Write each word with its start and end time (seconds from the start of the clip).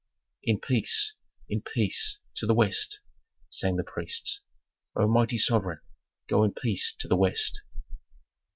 "In 0.41 0.59
peace, 0.59 1.13
in 1.47 1.61
peace, 1.61 2.21
to 2.37 2.47
the 2.47 2.55
West," 2.55 3.01
sang 3.51 3.75
the 3.75 3.83
priests. 3.83 4.41
"O 4.95 5.07
mighty 5.07 5.37
sovereign, 5.37 5.81
go 6.27 6.43
in 6.43 6.53
peace 6.55 6.91
to 7.01 7.07
the 7.07 7.15
West." 7.15 7.61